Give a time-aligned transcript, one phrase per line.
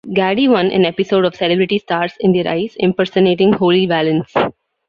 [0.15, 4.33] Ghadie won an episode of "Celebrity Stars in Their Eyes" impersonating Holly Valance.